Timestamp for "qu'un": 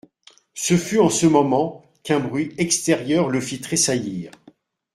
2.01-2.19